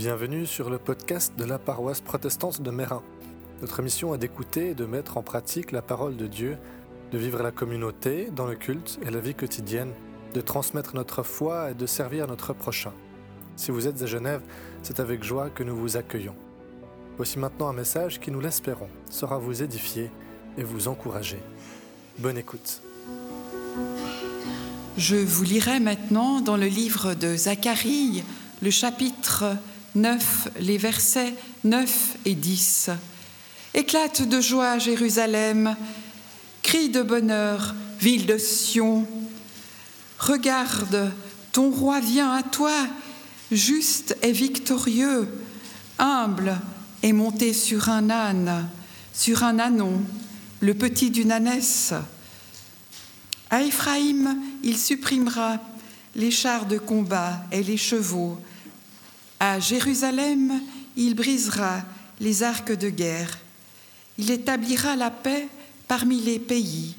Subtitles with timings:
[0.00, 3.02] Bienvenue sur le podcast de la paroisse protestante de Mérin.
[3.60, 6.56] Notre mission est d'écouter et de mettre en pratique la parole de Dieu,
[7.12, 9.92] de vivre la communauté, dans le culte et la vie quotidienne,
[10.32, 12.94] de transmettre notre foi et de servir notre prochain.
[13.56, 14.40] Si vous êtes à Genève,
[14.82, 16.36] c'est avec joie que nous vous accueillons.
[17.18, 20.10] Voici maintenant un message qui, nous l'espérons, sera vous édifier
[20.56, 21.40] et vous encourager.
[22.16, 22.80] Bonne écoute.
[24.96, 28.24] Je vous lirai maintenant dans le livre de Zacharie,
[28.62, 29.56] le chapitre
[29.94, 32.90] 9, les versets 9 et 10.
[33.74, 35.76] Éclate de joie Jérusalem,
[36.62, 39.06] crie de bonheur, ville de Sion.
[40.18, 41.12] Regarde,
[41.52, 42.74] ton roi vient à toi,
[43.50, 45.28] juste et victorieux,
[45.98, 46.56] humble
[47.02, 48.68] et monté sur un âne,
[49.12, 50.02] sur un ânon,
[50.60, 51.94] le petit d'une ânesse.
[53.50, 55.58] À Éphraïm, il supprimera
[56.14, 58.38] les chars de combat et les chevaux.
[59.40, 60.60] À Jérusalem,
[60.96, 61.82] il brisera
[62.20, 63.38] les arcs de guerre.
[64.18, 65.48] Il établira la paix
[65.88, 66.94] parmi les pays.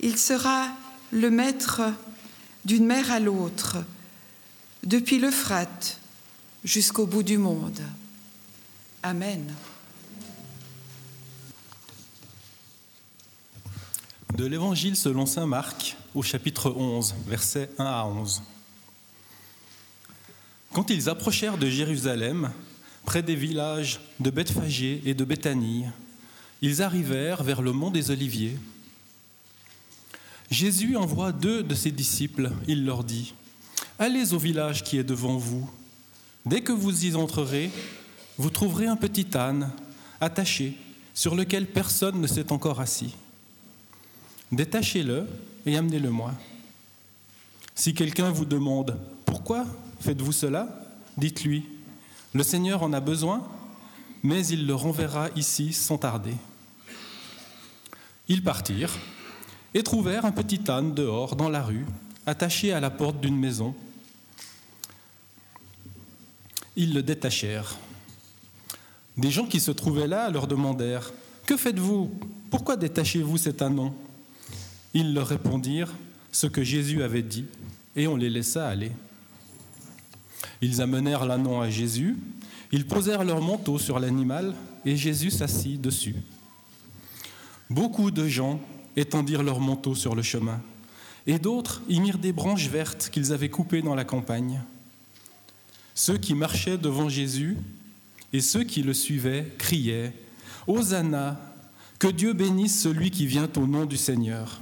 [0.00, 0.68] Il sera
[1.12, 1.82] le maître
[2.64, 3.76] d'une mer à l'autre,
[4.82, 6.00] depuis l'Euphrate
[6.64, 7.80] jusqu'au bout du monde.
[9.04, 9.54] Amen.
[14.34, 18.42] De l'Évangile selon Saint Marc au chapitre 11, versets 1 à 11.
[20.76, 22.52] Quand ils approchèrent de Jérusalem,
[23.06, 25.86] près des villages de Bethphagée et de Béthanie,
[26.60, 28.58] ils arrivèrent vers le mont des Oliviers.
[30.50, 32.52] Jésus envoie deux de ses disciples.
[32.68, 33.32] Il leur dit
[33.98, 35.66] Allez au village qui est devant vous.
[36.44, 37.70] Dès que vous y entrerez,
[38.36, 39.70] vous trouverez un petit âne
[40.20, 40.74] attaché
[41.14, 43.14] sur lequel personne ne s'est encore assis.
[44.52, 45.26] Détachez-le
[45.64, 46.34] et amenez-le-moi.
[47.74, 49.64] Si quelqu'un vous demande Pourquoi
[50.00, 50.68] faites-vous cela?
[51.16, 51.64] Dites-lui
[52.34, 53.46] Le Seigneur en a besoin,
[54.22, 56.34] mais il le renverra ici sans tarder.
[58.28, 58.96] Ils partirent
[59.74, 61.86] et trouvèrent un petit âne dehors dans la rue,
[62.26, 63.74] attaché à la porte d'une maison.
[66.76, 67.76] Ils le détachèrent.
[69.16, 71.12] Des gens qui se trouvaient là leur demandèrent
[71.46, 72.12] Que faites-vous?
[72.50, 73.94] Pourquoi détachez-vous cet ânon
[74.96, 75.92] ils leur répondirent
[76.32, 77.44] ce que Jésus avait dit,
[77.96, 78.92] et on les laissa aller.
[80.62, 82.16] Ils amenèrent l'ânon à Jésus,
[82.72, 86.16] ils posèrent leur manteau sur l'animal, et Jésus s'assit dessus.
[87.68, 88.60] Beaucoup de gens
[88.96, 90.60] étendirent leur manteau sur le chemin,
[91.26, 94.60] et d'autres y mirent des branches vertes qu'ils avaient coupées dans la campagne.
[95.94, 97.56] Ceux qui marchaient devant Jésus
[98.32, 100.12] et ceux qui le suivaient criaient
[100.66, 101.40] Hosanna,
[101.98, 104.60] que Dieu bénisse celui qui vient au nom du Seigneur.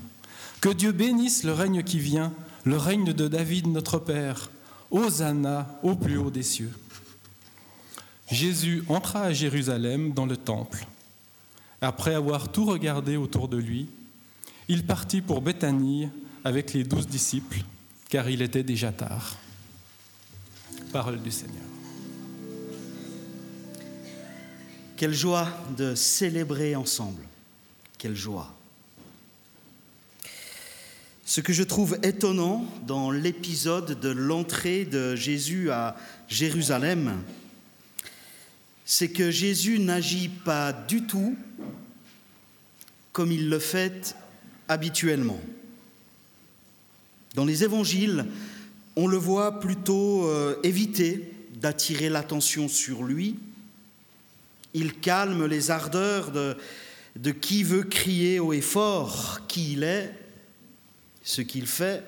[0.61, 2.33] Que Dieu bénisse le règne qui vient,
[2.65, 4.51] le règne de David notre Père.
[4.95, 6.73] Hosanna au plus haut des cieux.
[8.31, 10.87] Jésus entra à Jérusalem dans le temple.
[11.81, 13.89] Après avoir tout regardé autour de lui,
[14.69, 16.09] il partit pour Béthanie
[16.45, 17.65] avec les douze disciples,
[18.09, 19.37] car il était déjà tard.
[20.93, 21.65] Parole du Seigneur.
[24.97, 27.23] Quelle joie de célébrer ensemble.
[27.99, 28.55] Quelle joie.
[31.27, 35.97] Ce que je trouve étonnant dans l'épisode de l'entrée de Jésus à
[36.29, 37.23] Jérusalem,
[38.85, 41.35] c'est que Jésus n'agit pas du tout
[43.13, 44.15] comme il le fait
[44.69, 45.41] habituellement.
[47.35, 48.27] Dans les évangiles,
[48.95, 53.37] on le voit plutôt euh, éviter d'attirer l'attention sur lui.
[54.75, 56.55] Il calme les ardeurs de,
[57.17, 60.13] de qui veut crier haut et fort qui il est
[61.25, 62.05] ce qu'il fait,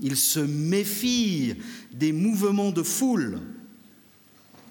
[0.00, 1.54] il se méfie
[1.92, 3.40] des mouvements de foule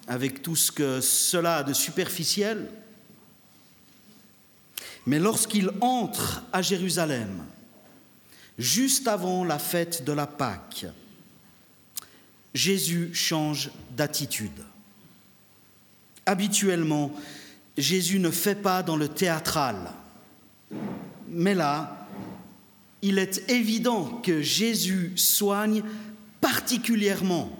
[0.07, 2.69] avec tout ce que cela a de superficiel.
[5.05, 7.45] Mais lorsqu'il entre à Jérusalem,
[8.57, 10.86] juste avant la fête de la Pâque,
[12.53, 14.63] Jésus change d'attitude.
[16.25, 17.12] Habituellement,
[17.77, 19.91] Jésus ne fait pas dans le théâtral,
[21.27, 22.02] mais là,
[23.03, 25.83] il est évident que Jésus soigne
[26.39, 27.51] particulièrement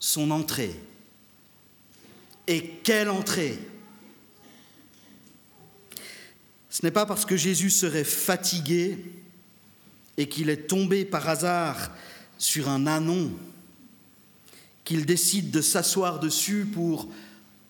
[0.00, 0.74] son entrée.
[2.48, 3.56] Et quelle entrée?
[6.68, 8.98] Ce n'est pas parce que Jésus serait fatigué
[10.16, 11.92] et qu'il est tombé par hasard
[12.36, 13.30] sur un anon
[14.84, 17.08] qu'il décide de s'asseoir dessus pour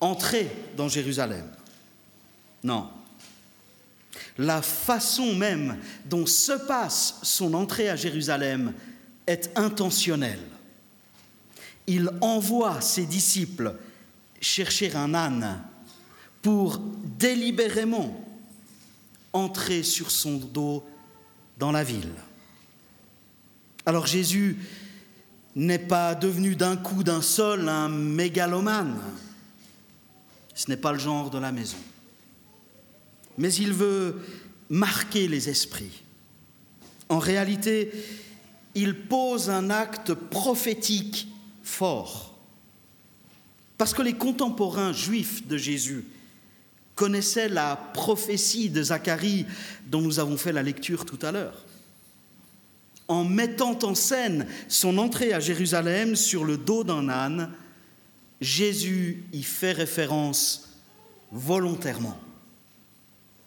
[0.00, 1.46] entrer dans Jérusalem.
[2.64, 2.88] Non,
[4.38, 5.76] la façon même
[6.06, 8.72] dont se passe son entrée à Jérusalem
[9.26, 10.40] est intentionnelle.
[11.87, 13.75] il envoie ses disciples
[14.40, 15.61] chercher un âne
[16.43, 18.25] pour délibérément
[19.32, 20.87] entrer sur son dos
[21.58, 22.14] dans la ville.
[23.87, 24.56] Alors Jésus
[25.56, 29.00] n'est pas devenu d'un coup d'un seul un mégalomane.
[30.55, 31.78] Ce n'est pas le genre de la maison.
[33.40, 34.20] Mais il veut
[34.69, 36.02] marquer les esprits.
[37.08, 37.90] En réalité,
[38.75, 41.26] il pose un acte prophétique
[41.62, 42.38] fort.
[43.78, 46.04] Parce que les contemporains juifs de Jésus
[46.94, 49.46] connaissaient la prophétie de Zacharie
[49.87, 51.64] dont nous avons fait la lecture tout à l'heure.
[53.08, 57.50] En mettant en scène son entrée à Jérusalem sur le dos d'un âne,
[58.42, 60.75] Jésus y fait référence
[61.32, 62.20] volontairement.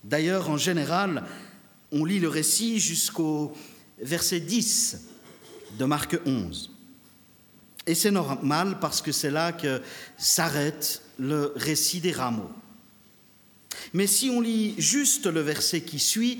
[0.03, 1.23] D'ailleurs, en général,
[1.91, 3.53] on lit le récit jusqu'au
[4.01, 4.97] verset 10
[5.77, 6.71] de Marc 11.
[7.85, 9.81] Et c'est normal parce que c'est là que
[10.17, 12.51] s'arrête le récit des rameaux.
[13.93, 16.39] Mais si on lit juste le verset qui suit,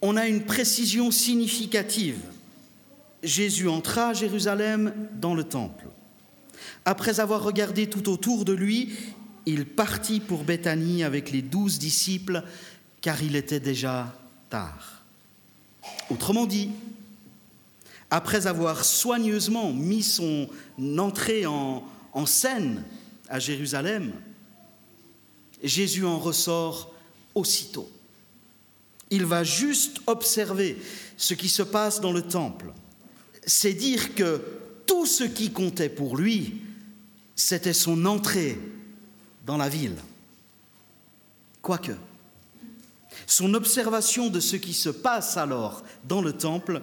[0.00, 2.18] on a une précision significative.
[3.22, 5.86] Jésus entra à Jérusalem dans le temple.
[6.84, 8.92] Après avoir regardé tout autour de lui,
[9.46, 12.42] il partit pour Béthanie avec les douze disciples,
[13.00, 14.14] car il était déjà
[14.48, 15.02] tard.
[16.10, 16.70] Autrement dit,
[18.10, 20.48] après avoir soigneusement mis son
[20.98, 22.84] entrée en, en scène
[23.28, 24.12] à Jérusalem,
[25.62, 26.94] Jésus en ressort
[27.34, 27.90] aussitôt.
[29.10, 30.78] Il va juste observer
[31.16, 32.72] ce qui se passe dans le temple.
[33.46, 34.42] C'est dire que
[34.86, 36.62] tout ce qui comptait pour lui,
[37.36, 38.58] c'était son entrée
[39.44, 39.96] dans la ville.
[41.62, 41.92] Quoique,
[43.26, 46.82] son observation de ce qui se passe alors dans le temple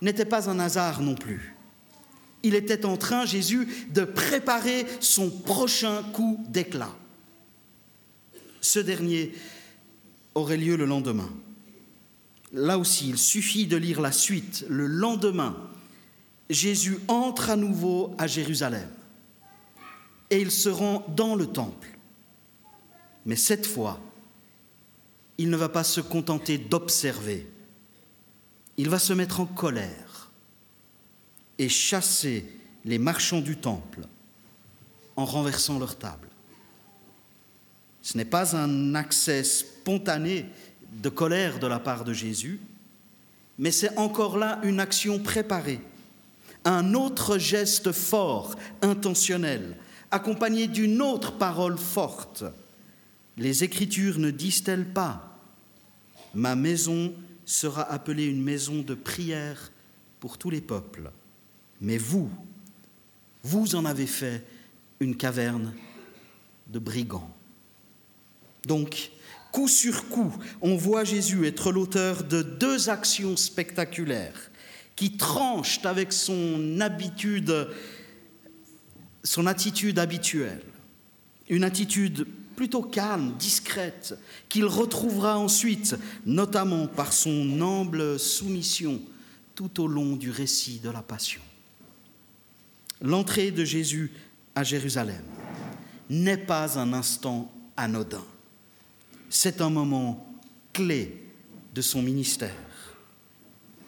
[0.00, 1.54] n'était pas un hasard non plus.
[2.42, 6.94] Il était en train, Jésus, de préparer son prochain coup d'éclat.
[8.60, 9.32] Ce dernier
[10.34, 11.30] aurait lieu le lendemain.
[12.52, 14.64] Là aussi, il suffit de lire la suite.
[14.68, 15.56] Le lendemain,
[16.50, 18.88] Jésus entre à nouveau à Jérusalem
[20.32, 21.90] et il se rend dans le temple.
[23.26, 24.00] Mais cette fois,
[25.36, 27.46] il ne va pas se contenter d'observer,
[28.78, 30.30] il va se mettre en colère
[31.58, 32.46] et chasser
[32.86, 34.00] les marchands du temple
[35.16, 36.28] en renversant leur table.
[38.00, 40.46] Ce n'est pas un accès spontané
[40.94, 42.58] de colère de la part de Jésus,
[43.58, 45.80] mais c'est encore là une action préparée,
[46.64, 49.76] un autre geste fort, intentionnel,
[50.12, 52.44] accompagné d'une autre parole forte.
[53.36, 55.40] Les Écritures ne disent-elles pas
[56.34, 57.12] Ma maison
[57.44, 59.72] sera appelée une maison de prière
[60.20, 61.10] pour tous les peuples,
[61.80, 62.30] mais vous,
[63.42, 64.44] vous en avez fait
[65.00, 65.74] une caverne
[66.68, 67.34] de brigands.
[68.66, 69.10] Donc,
[69.50, 74.50] coup sur coup, on voit Jésus être l'auteur de deux actions spectaculaires
[74.94, 77.68] qui tranchent avec son habitude,
[79.24, 80.62] son attitude habituelle,
[81.48, 82.26] une attitude
[82.56, 85.96] plutôt calme, discrète, qu'il retrouvera ensuite,
[86.26, 89.00] notamment par son humble soumission
[89.54, 91.42] tout au long du récit de la Passion.
[93.00, 94.10] L'entrée de Jésus
[94.54, 95.22] à Jérusalem
[96.10, 98.24] n'est pas un instant anodin
[99.32, 100.26] c'est un moment
[100.74, 101.22] clé
[101.74, 102.54] de son ministère.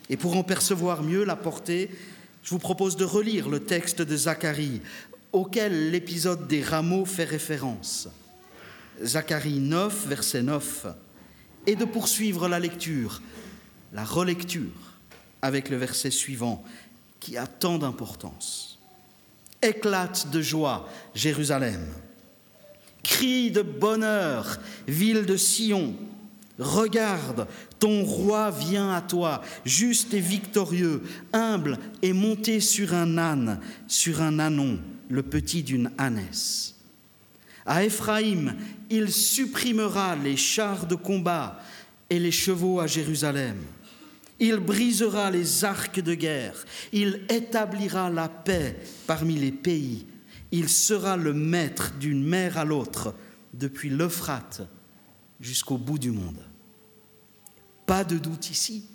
[0.09, 1.91] Et pour en percevoir mieux la portée,
[2.43, 4.81] je vous propose de relire le texte de Zacharie,
[5.35, 8.09] auquel l'épisode des rameaux fait référence.
[9.03, 10.87] Zacharie 9, verset 9,
[11.67, 13.21] et de poursuivre la lecture,
[13.93, 14.71] la relecture,
[15.43, 16.63] avec le verset suivant,
[17.19, 18.79] qui a tant d'importance.
[19.61, 21.85] Éclate de joie, Jérusalem.
[23.03, 25.97] Crie de bonheur, ville de Sion.
[26.61, 27.49] Regarde,
[27.81, 34.23] ton roi vient à toi, juste et victorieux, humble et monté sur un âne, sur
[34.23, 34.79] un ânon,
[35.15, 36.75] le petit d'une ânesse.
[37.65, 38.57] À Éphraïm,
[38.91, 41.61] il supprimera les chars de combat
[42.11, 43.57] et les chevaux à Jérusalem.
[44.41, 50.07] Il brisera les arcs de guerre, il établira la paix parmi les pays
[50.55, 53.13] il sera le maître d'une mer à l'autre,
[53.55, 54.63] depuis l'Euphrate
[55.41, 56.39] jusqu'au bout du monde.
[57.87, 58.87] Pas de doute ici.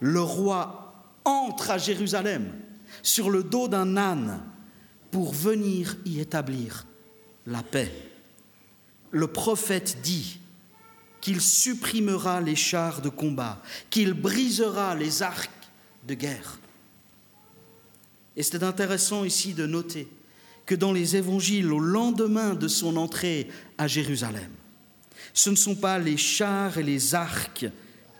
[0.00, 0.94] Le roi
[1.26, 2.50] entre à Jérusalem
[3.02, 4.40] sur le dos d'un âne
[5.10, 6.86] pour venir y établir
[7.46, 7.92] la paix.
[9.10, 10.38] Le prophète dit
[11.20, 15.50] qu'il supprimera les chars de combat, qu'il brisera les arcs
[16.06, 16.58] de guerre.
[18.36, 20.08] Et c'est intéressant ici de noter
[20.64, 23.48] que dans les évangiles, au lendemain de son entrée
[23.78, 24.50] à Jérusalem,
[25.32, 27.66] ce ne sont pas les chars et les arcs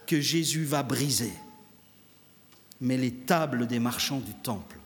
[0.07, 1.33] que Jésus va briser,
[2.81, 4.78] mais les tables des marchands du temple.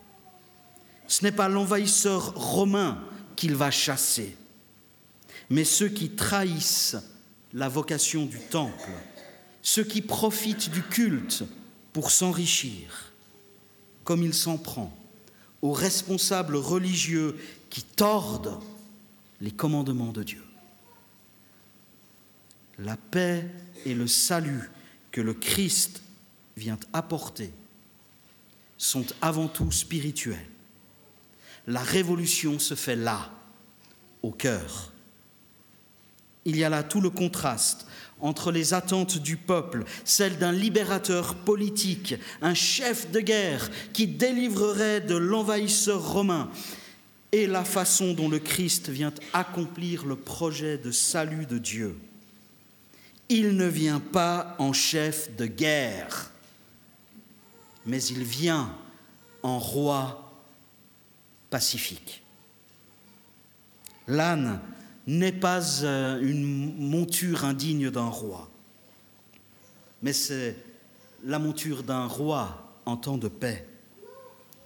[1.13, 2.97] Ce n'est pas l'envahisseur romain
[3.35, 4.35] qu'il va chasser,
[5.47, 6.97] mais ceux qui trahissent
[7.53, 8.89] la vocation du temple,
[9.61, 11.43] ceux qui profitent du culte
[11.93, 13.13] pour s'enrichir,
[14.03, 14.91] comme il s'en prend
[15.61, 17.37] aux responsables religieux
[17.69, 18.59] qui tordent
[19.39, 20.43] les commandements de Dieu.
[22.79, 23.47] La paix
[23.85, 24.71] et le salut
[25.11, 26.01] que le Christ
[26.57, 27.53] vient apporter
[28.79, 30.49] sont avant tout spirituels.
[31.67, 33.29] La révolution se fait là,
[34.21, 34.91] au cœur.
[36.45, 37.87] Il y a là tout le contraste
[38.19, 45.01] entre les attentes du peuple, celles d'un libérateur politique, un chef de guerre qui délivrerait
[45.01, 46.49] de l'envahisseur romain,
[47.33, 51.97] et la façon dont le Christ vient accomplir le projet de salut de Dieu.
[53.27, 56.31] Il ne vient pas en chef de guerre,
[57.85, 58.73] mais il vient
[59.41, 60.22] en roi
[64.07, 64.59] L'âne
[65.07, 68.49] n'est pas euh, une monture indigne d'un roi,
[70.01, 70.55] mais c'est
[71.23, 73.67] la monture d'un roi en temps de paix.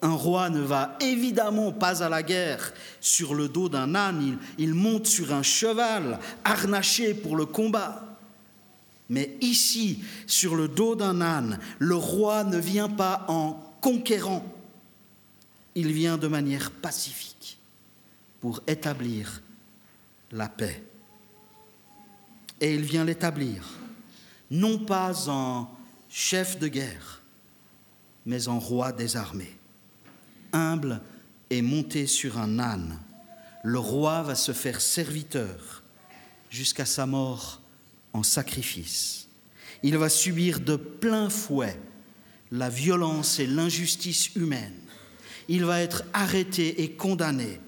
[0.02, 4.74] Un roi ne va évidemment pas à la guerre sur le dos d'un âne, il,
[4.76, 8.04] monte sur un cheval harnaché pour le combat.
[9.10, 14.44] Mais ici, sur le dos d'un âne, le roi ne vient pas en conquérant,
[15.78, 17.60] il vient de manière pacifique
[18.40, 19.44] pour établir
[20.32, 20.84] la paix.
[22.60, 23.64] Et il vient l'établir,
[24.50, 25.70] non pas en
[26.10, 27.22] chef de guerre,
[28.26, 29.56] mais en roi des armées.
[30.52, 31.00] Humble
[31.52, 33.00] et monté sur un âne,
[33.64, 35.84] le roi va se faire serviteur
[36.50, 37.62] jusqu'à sa mort
[38.14, 39.28] en sacrifice.
[39.84, 41.80] Il va subir de plein fouet
[42.50, 44.74] la violence et l'injustice humaine.
[45.48, 47.60] Il va être arrêté et condamné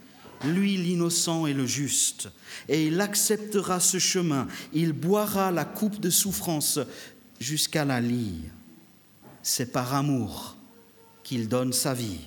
[0.46, 2.30] lui l'innocent et le juste,
[2.68, 6.80] et il acceptera ce chemin, il boira la coupe de souffrance
[7.40, 8.42] jusqu'à la lie.
[9.44, 10.56] C'est par amour
[11.24, 12.20] qu'il donne sa vie.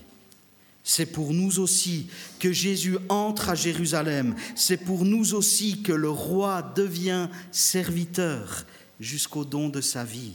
[0.84, 2.08] C'est pour nous aussi
[2.40, 4.34] que Jésus entre à Jérusalem.
[4.56, 8.66] C'est pour nous aussi que le roi devient serviteur
[8.98, 10.34] jusqu'au don de sa vie.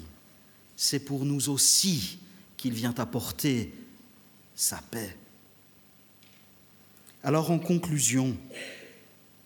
[0.78, 2.20] C'est pour nous aussi
[2.56, 3.74] qu'il vient apporter
[4.58, 5.16] sa paix.
[7.24, 8.36] Alors en conclusion,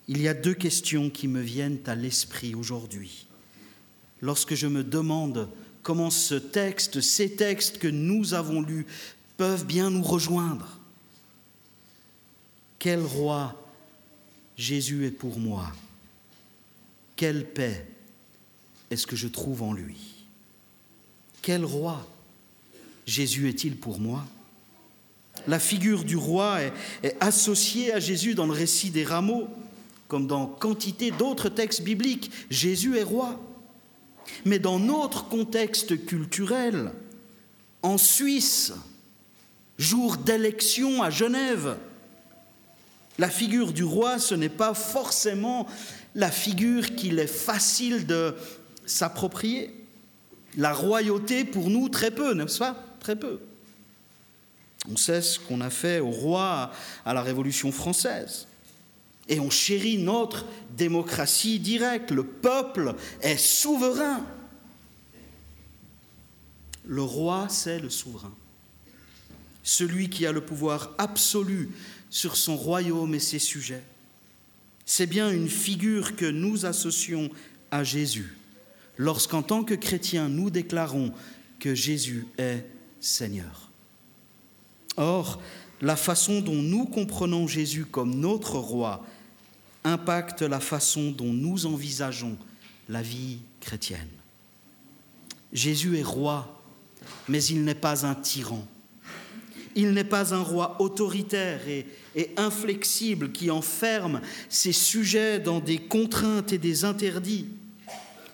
[0.08, 3.28] il y a deux questions qui me viennent à l'esprit aujourd'hui.
[4.22, 5.50] Lorsque je me demande
[5.84, 8.88] comment ce texte, ces textes que nous avons lus
[9.38, 10.80] peuvent bien nous rejoindre.
[12.80, 13.62] Quel roi
[14.58, 15.72] Jésus est pour moi?
[17.16, 17.86] Quelle paix
[18.90, 20.26] est-ce que je trouve en lui?
[21.42, 22.08] Quel roi
[23.06, 24.26] Jésus est-il pour moi?
[25.48, 26.60] La figure du roi
[27.04, 29.48] est, associée à Jésus dans le récit des rameaux,
[30.08, 32.32] comme dans quantité d'autres textes bibliques.
[32.50, 33.40] Jésus est roi.
[34.46, 36.92] Mais dans notre contexte culturel,
[37.82, 38.74] en Suisse,
[39.78, 41.78] jour d'élection à Genève,
[43.18, 45.68] la figure du roi, ce n'est pas forcément
[46.16, 48.36] la figure qu'il est facile de
[48.86, 49.74] s'approprier.
[50.58, 52.76] La royauté, pour nous, très peu, n'est-ce pas?
[53.00, 53.40] Très peu.
[54.90, 56.72] On sait ce qu'on a fait au roi
[57.06, 58.48] à la Révolution française.
[59.28, 60.46] Et on chérit notre
[60.76, 62.12] démocratie directe.
[62.12, 64.26] Le peuple est souverain.
[66.86, 68.34] Le roi, c'est le souverain.
[69.64, 71.70] Celui qui a le pouvoir absolu
[72.10, 73.84] sur son royaume et ses sujets.
[74.86, 77.30] C'est bien une figure que nous associons
[77.70, 78.36] à Jésus
[78.98, 81.14] lorsqu'en tant que chrétiens nous déclarons
[81.60, 82.66] que Jésus est
[83.00, 83.71] Seigneur.
[84.98, 85.42] Or,
[85.82, 89.06] la façon dont nous comprenons Jésus comme notre roi
[89.84, 92.38] impacte la façon dont nous envisageons
[92.88, 94.10] la vie chrétienne.
[95.52, 96.62] Jésus est roi,
[97.28, 98.66] mais il n'est pas un tyran.
[99.76, 101.86] Il n'est pas un roi autoritaire et,
[102.36, 104.20] inflexible qui enferme
[104.50, 107.48] ses sujets dans des contraintes et des interdits.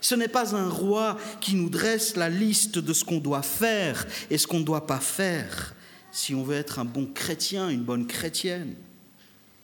[0.01, 4.07] Ce n'est pas un roi qui nous dresse la liste de ce qu'on doit faire
[4.31, 5.75] et ce qu'on ne doit pas faire
[6.17, 8.73] si on veut être un bon chrétien, une bonne chrétienne.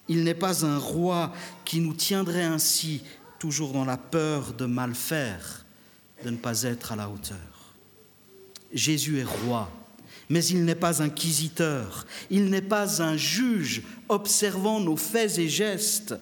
[0.08, 1.34] Il n'est pas un roi
[1.66, 3.02] qui nous tiendrait ainsi,
[3.40, 5.66] toujours dans la peur de mal faire,
[6.24, 7.74] de ne pas être à la hauteur.
[8.72, 9.72] Jésus est roi,
[10.30, 16.14] Mais il n'est pas inquisiteur, il n'est pas un juge observant nos faits et gestes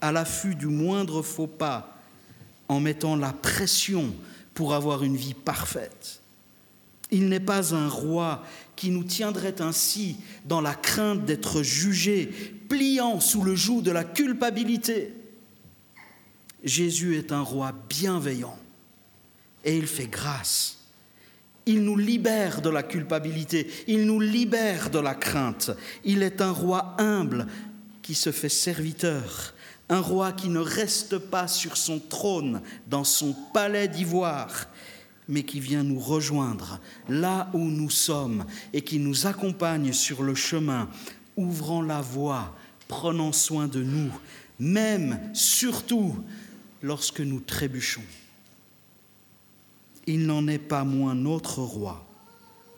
[0.00, 1.98] à l'affût du moindre faux pas,
[2.68, 4.14] en mettant la pression
[4.54, 6.23] pour avoir une vie parfaite.
[7.14, 8.42] Il n'est pas un roi
[8.74, 10.16] qui nous tiendrait ainsi
[10.46, 12.26] dans la crainte d'être jugé,
[12.68, 15.14] pliant sous le joug de la culpabilité.
[16.64, 18.58] Jésus est un roi bienveillant
[19.64, 20.80] et il fait grâce.
[21.66, 25.70] Il nous libère de la culpabilité, il nous libère de la crainte.
[26.02, 27.46] Il est un roi humble
[28.02, 29.54] qui se fait serviteur,
[29.88, 34.66] un roi qui ne reste pas sur son trône dans son palais d'ivoire,
[35.28, 40.34] mais qui vient nous rejoindre là où nous sommes et qui nous accompagne sur le
[40.34, 40.88] chemin,
[41.36, 42.54] ouvrant la voie,
[42.88, 44.10] prenant soin de nous,
[44.58, 46.14] même, surtout,
[46.82, 48.04] lorsque nous trébuchons.
[50.06, 52.06] Il n'en est pas moins notre roi,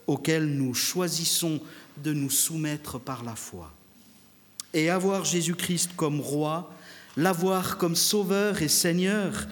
[0.07, 1.61] auquel nous choisissons
[2.03, 3.73] de nous soumettre par la foi.
[4.73, 6.73] Et avoir Jésus-Christ comme roi,
[7.17, 9.49] l'avoir comme sauveur et seigneur,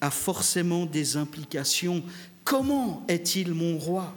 [0.00, 2.02] a forcément des implications
[2.44, 4.14] Comment est-il mon roi?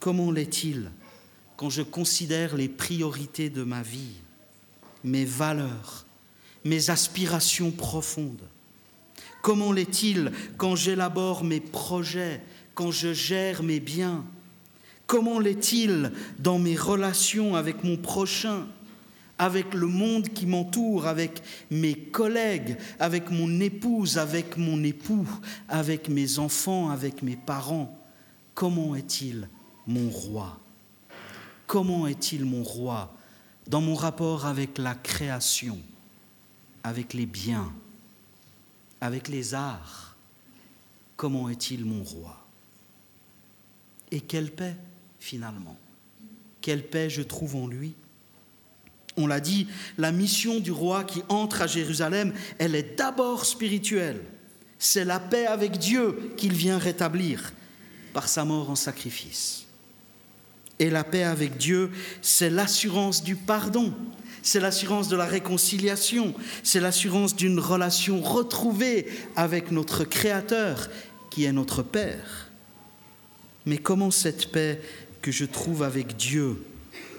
[0.00, 0.90] Comment l'est-il
[1.56, 4.16] quand je considère les priorités de ma vie,
[5.04, 6.06] mes valeurs,
[6.64, 8.42] mes aspirations profondes?
[9.42, 12.40] Comment l'est-il quand j'élabore mes projets,
[12.74, 14.24] quand je gère mes biens?
[15.06, 18.66] Comment l'est-il dans mes relations avec mon prochain?
[19.38, 25.26] Avec le monde qui m'entoure, avec mes collègues, avec mon épouse, avec mon époux,
[25.68, 27.96] avec mes enfants, avec mes parents.
[28.54, 29.48] Comment est-il
[29.86, 30.58] mon roi?
[31.66, 33.14] Comment est-il mon roi
[33.68, 35.78] dans mon rapport avec la création,
[36.82, 37.72] avec les biens,
[39.00, 40.16] avec les arts?
[41.16, 42.44] Comment est-il mon roi?
[44.10, 44.76] Et quelle paix
[45.20, 45.76] finalement?
[46.60, 47.94] Quelle paix je trouve en lui?
[49.18, 49.66] On l'a dit,
[49.98, 54.20] la mission du roi qui entre à Jérusalem, elle est d'abord spirituelle.
[54.78, 57.52] C'est la paix avec Dieu qu'il vient rétablir
[58.14, 59.66] par sa mort en sacrifice.
[60.78, 61.90] Et la paix avec Dieu,
[62.22, 63.92] c'est l'assurance du pardon,
[64.42, 70.88] c'est l'assurance de la réconciliation, c'est l'assurance d'une relation retrouvée avec notre Créateur
[71.30, 72.50] qui est notre Père.
[73.66, 74.80] Mais comment cette paix
[75.20, 76.64] que je trouve avec Dieu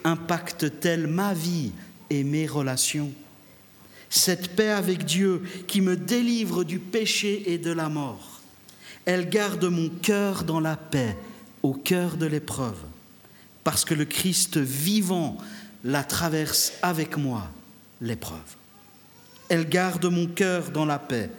[0.04, 1.72] impacte-t-elle ma vie
[2.10, 3.12] et mes relations.
[4.10, 8.42] Cette paix avec Dieu qui me délivre du péché et de la mort,
[9.06, 11.16] elle garde mon cœur dans la paix,
[11.62, 12.80] au cœur de l'épreuve,
[13.64, 15.38] parce que le Christ vivant
[15.84, 17.48] la traverse avec moi,
[18.02, 18.40] l'épreuve.
[19.50, 21.30] Elle garde mon cœur dans la paix,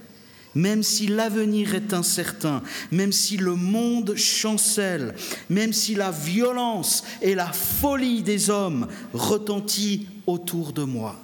[0.55, 5.15] même si l'avenir est incertain, même si le monde chancelle,
[5.49, 11.19] même si la violence et la folie des hommes retentissent autour de moi.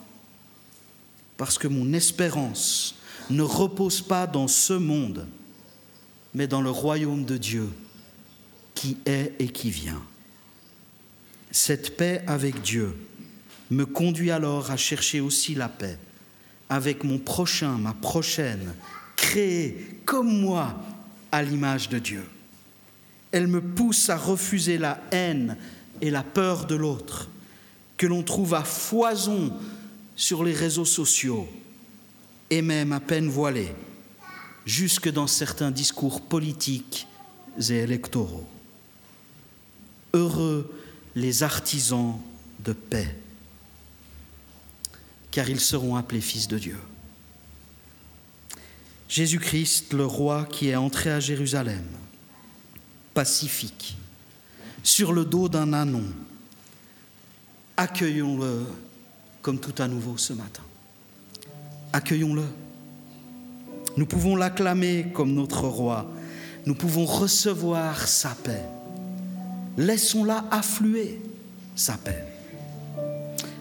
[1.36, 2.94] Parce que mon espérance
[3.30, 5.26] ne repose pas dans ce monde,
[6.34, 7.68] mais dans le royaume de Dieu
[8.74, 10.02] qui est et qui vient.
[11.50, 12.94] Cette paix avec Dieu
[13.70, 15.98] me conduit alors à chercher aussi la paix
[16.68, 18.74] avec mon prochain, ma prochaine,
[19.16, 20.76] créée comme moi
[21.32, 22.24] à l'image de Dieu.
[23.32, 25.56] Elle me pousse à refuser la haine
[26.00, 27.28] et la peur de l'autre
[27.96, 29.52] que l'on trouve à foison
[30.14, 31.48] sur les réseaux sociaux
[32.50, 33.74] et même à peine voilés,
[34.64, 37.06] jusque dans certains discours politiques
[37.68, 38.46] et électoraux.
[40.12, 40.72] Heureux
[41.14, 42.18] les artisans
[42.64, 43.16] de paix,
[45.30, 46.78] car ils seront appelés fils de Dieu.
[49.08, 51.84] Jésus-Christ, le roi qui est entré à Jérusalem,
[53.14, 53.96] pacifique,
[54.82, 56.04] sur le dos d'un anon,
[57.76, 58.66] accueillons-le
[59.42, 60.62] comme tout à nouveau ce matin.
[61.92, 62.44] Accueillons-le.
[63.96, 66.10] Nous pouvons l'acclamer comme notre roi.
[66.66, 68.64] Nous pouvons recevoir sa paix.
[69.78, 71.20] Laissons-la affluer,
[71.74, 72.24] sa paix.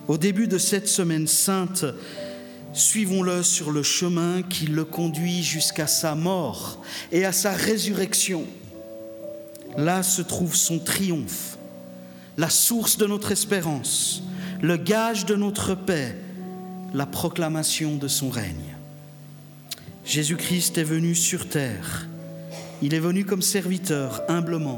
[0.08, 1.86] Au début de cette semaine sainte,
[2.75, 8.45] suivons-le sur le chemin qui le conduit jusqu'à sa mort et à sa résurrection.
[9.77, 11.55] Là se trouve son triomphe
[12.38, 14.21] la source de notre espérance,
[14.61, 16.15] le gage de notre paix,
[16.93, 18.75] la proclamation de son règne.
[20.03, 22.07] Jésus-Christ est venu sur terre.
[22.81, 24.77] Il est venu comme serviteur, humblement.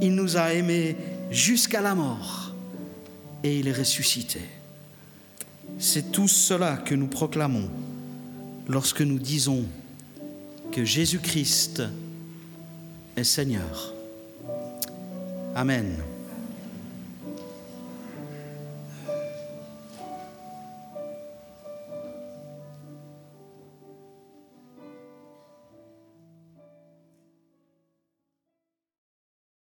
[0.00, 0.96] Il nous a aimés
[1.30, 2.52] jusqu'à la mort
[3.42, 4.40] et il est ressuscité.
[5.78, 7.68] C'est tout cela que nous proclamons
[8.68, 9.64] lorsque nous disons
[10.72, 11.82] que Jésus-Christ
[13.16, 13.92] est Seigneur.
[15.54, 15.96] Amen.